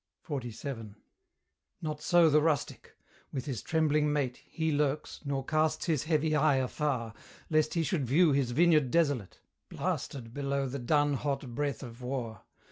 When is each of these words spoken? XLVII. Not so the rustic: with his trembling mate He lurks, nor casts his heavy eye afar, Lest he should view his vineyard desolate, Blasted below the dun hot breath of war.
XLVII. 0.27 0.95
Not 1.79 2.01
so 2.01 2.27
the 2.27 2.41
rustic: 2.41 2.95
with 3.31 3.45
his 3.45 3.61
trembling 3.61 4.11
mate 4.11 4.37
He 4.45 4.71
lurks, 4.71 5.21
nor 5.25 5.45
casts 5.45 5.85
his 5.85 6.05
heavy 6.05 6.35
eye 6.35 6.55
afar, 6.55 7.13
Lest 7.51 7.75
he 7.75 7.83
should 7.83 8.07
view 8.07 8.31
his 8.31 8.49
vineyard 8.49 8.89
desolate, 8.89 9.41
Blasted 9.69 10.33
below 10.33 10.67
the 10.67 10.79
dun 10.79 11.13
hot 11.13 11.53
breath 11.53 11.83
of 11.83 12.01
war. 12.01 12.41